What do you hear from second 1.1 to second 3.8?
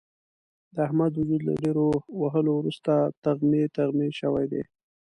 وجود له ډېرو وهلو ورسته تغمې